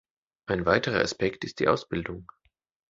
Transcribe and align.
Ein 0.47 0.65
weiterer 0.65 1.01
Aspekt 1.01 1.45
ist 1.45 1.59
die 1.59 1.67
Ausbildung. 1.67 2.25